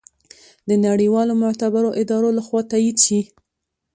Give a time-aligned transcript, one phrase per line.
[0.67, 3.19] د نړیوالو معتبرو ادارو لخوا تائید شي